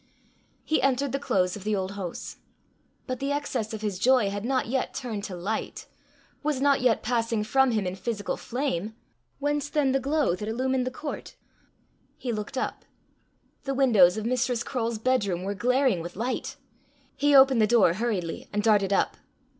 [0.63, 2.37] He entered the close of the Auld Hoose.
[3.05, 5.85] But the excess of his joy had not yet turned to light,
[6.41, 8.95] was not yet passing from him in physical flame:
[9.37, 11.35] whence then the glow that illumined the court?
[12.17, 12.83] He looked up.
[13.65, 16.55] The windows of Mistress Croale's bedroom were glaring with light!
[17.15, 19.17] He opened the door hurriedly and darted up.